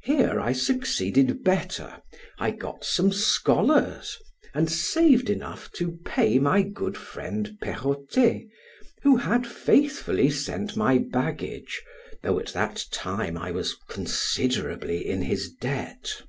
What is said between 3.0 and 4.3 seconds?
scholars,